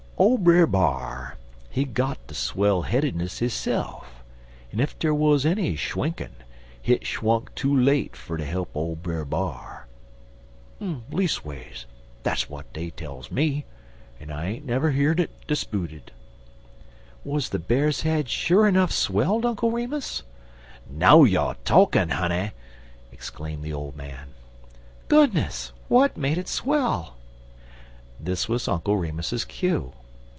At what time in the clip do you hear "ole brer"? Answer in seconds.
0.17-0.67, 8.75-9.25